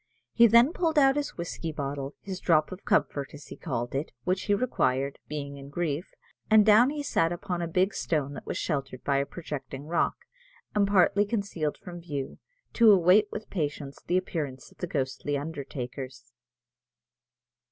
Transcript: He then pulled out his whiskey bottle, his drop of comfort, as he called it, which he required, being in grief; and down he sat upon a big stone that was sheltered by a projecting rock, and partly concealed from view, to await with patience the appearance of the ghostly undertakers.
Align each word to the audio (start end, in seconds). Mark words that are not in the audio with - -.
He 0.33 0.47
then 0.47 0.73
pulled 0.73 0.97
out 0.97 1.15
his 1.15 1.37
whiskey 1.37 1.71
bottle, 1.71 2.15
his 2.23 2.39
drop 2.39 2.71
of 2.71 2.85
comfort, 2.85 3.35
as 3.35 3.45
he 3.45 3.55
called 3.55 3.93
it, 3.93 4.11
which 4.23 4.45
he 4.45 4.55
required, 4.55 5.19
being 5.27 5.57
in 5.57 5.69
grief; 5.69 6.15
and 6.49 6.65
down 6.65 6.89
he 6.89 7.03
sat 7.03 7.31
upon 7.31 7.61
a 7.61 7.67
big 7.67 7.93
stone 7.93 8.33
that 8.33 8.47
was 8.47 8.57
sheltered 8.57 9.03
by 9.03 9.17
a 9.17 9.27
projecting 9.27 9.85
rock, 9.85 10.15
and 10.73 10.87
partly 10.87 11.23
concealed 11.23 11.77
from 11.77 12.01
view, 12.01 12.39
to 12.73 12.91
await 12.91 13.31
with 13.31 13.51
patience 13.51 13.99
the 14.07 14.17
appearance 14.17 14.71
of 14.71 14.79
the 14.79 14.87
ghostly 14.87 15.37
undertakers. 15.37 16.33